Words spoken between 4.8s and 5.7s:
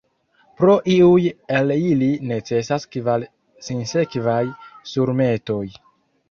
surmetoj.